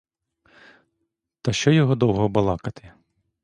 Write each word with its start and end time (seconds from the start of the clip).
Та 1.41 1.53
що 1.53 1.71
його 1.71 1.95
довго 1.95 2.29
балакати! 2.29 2.93